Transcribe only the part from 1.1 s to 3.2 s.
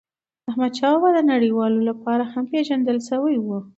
د نړیوالو لپاره هم پېژندل